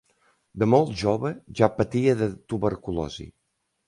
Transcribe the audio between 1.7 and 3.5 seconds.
patia de tuberculosi.